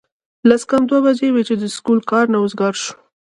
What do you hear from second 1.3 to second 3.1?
وې چې د سکول کار نه اوزګار شو